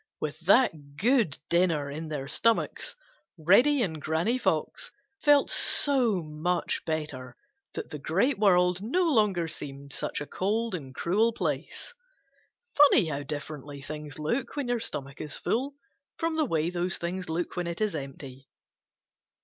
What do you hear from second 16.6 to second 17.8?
those same things look when it